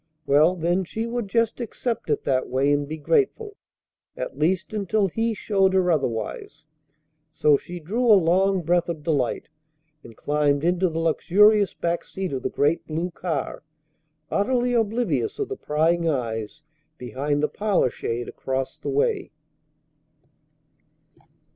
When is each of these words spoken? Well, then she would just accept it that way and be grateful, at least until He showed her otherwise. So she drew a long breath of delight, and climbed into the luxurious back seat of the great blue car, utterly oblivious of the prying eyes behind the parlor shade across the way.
Well, 0.25 0.55
then 0.55 0.83
she 0.83 1.05
would 1.05 1.27
just 1.27 1.61
accept 1.61 2.09
it 2.09 2.23
that 2.23 2.49
way 2.49 2.71
and 2.73 2.87
be 2.87 2.97
grateful, 2.97 3.55
at 4.17 4.35
least 4.35 4.73
until 4.73 5.07
He 5.07 5.35
showed 5.35 5.75
her 5.75 5.91
otherwise. 5.91 6.65
So 7.31 7.55
she 7.55 7.79
drew 7.79 8.07
a 8.07 8.17
long 8.17 8.63
breath 8.63 8.89
of 8.89 9.03
delight, 9.03 9.49
and 10.03 10.17
climbed 10.17 10.63
into 10.63 10.89
the 10.89 10.97
luxurious 10.97 11.75
back 11.75 12.03
seat 12.03 12.33
of 12.33 12.41
the 12.41 12.49
great 12.49 12.83
blue 12.87 13.11
car, 13.11 13.61
utterly 14.31 14.73
oblivious 14.73 15.37
of 15.37 15.49
the 15.49 15.55
prying 15.55 16.09
eyes 16.09 16.63
behind 16.97 17.43
the 17.43 17.47
parlor 17.47 17.91
shade 17.91 18.27
across 18.27 18.79
the 18.79 18.89
way. 18.89 19.29